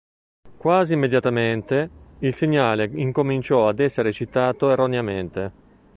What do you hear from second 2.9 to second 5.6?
incominciò ad essere citato erroneamente.